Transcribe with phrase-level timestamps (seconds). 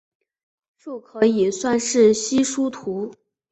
[0.77, 3.13] 树可以算是稀疏图。